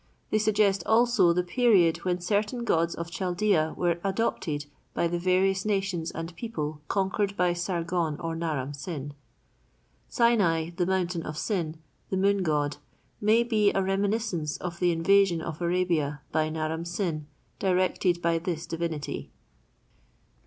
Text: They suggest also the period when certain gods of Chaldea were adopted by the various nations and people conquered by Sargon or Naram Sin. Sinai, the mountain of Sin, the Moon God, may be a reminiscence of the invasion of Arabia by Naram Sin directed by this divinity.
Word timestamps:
They 0.31 0.39
suggest 0.39 0.81
also 0.87 1.31
the 1.31 1.43
period 1.43 1.97
when 1.97 2.21
certain 2.21 2.63
gods 2.63 2.95
of 2.95 3.11
Chaldea 3.11 3.75
were 3.77 3.99
adopted 4.03 4.65
by 4.95 5.07
the 5.07 5.19
various 5.19 5.63
nations 5.63 6.09
and 6.09 6.35
people 6.35 6.81
conquered 6.87 7.37
by 7.37 7.53
Sargon 7.53 8.19
or 8.19 8.35
Naram 8.35 8.73
Sin. 8.73 9.13
Sinai, 10.09 10.71
the 10.75 10.87
mountain 10.87 11.21
of 11.21 11.37
Sin, 11.37 11.77
the 12.09 12.17
Moon 12.17 12.41
God, 12.41 12.77
may 13.21 13.43
be 13.43 13.71
a 13.73 13.83
reminiscence 13.83 14.57
of 14.57 14.79
the 14.79 14.91
invasion 14.91 15.39
of 15.39 15.61
Arabia 15.61 16.21
by 16.31 16.49
Naram 16.49 16.83
Sin 16.83 17.27
directed 17.59 18.23
by 18.23 18.39
this 18.39 18.65
divinity. 18.65 19.29